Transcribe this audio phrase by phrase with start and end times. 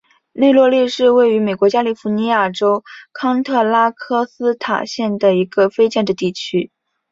[0.33, 6.71] 内罗利是位于美国加利福尼亚州康特拉科斯塔县的一个非建制地区。